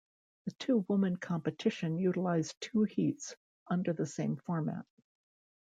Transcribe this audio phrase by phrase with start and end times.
[0.45, 3.35] The two-woman competition utilized two heats,
[3.69, 4.87] under the same format.